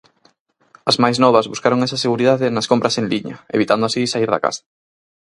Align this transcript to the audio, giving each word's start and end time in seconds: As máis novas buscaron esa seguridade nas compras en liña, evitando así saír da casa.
As 0.89 0.95
máis 1.03 1.17
novas 1.23 1.49
buscaron 1.51 1.83
esa 1.87 2.01
seguridade 2.05 2.53
nas 2.55 2.69
compras 2.71 2.97
en 3.01 3.05
liña, 3.11 3.35
evitando 3.57 3.83
así 3.85 4.01
saír 4.05 4.29
da 4.31 4.43
casa. 4.45 4.63